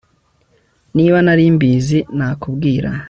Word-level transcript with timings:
niba 0.95 1.17
nari 1.25 1.45
mbizi, 1.55 1.99
nakubwira 2.17 2.89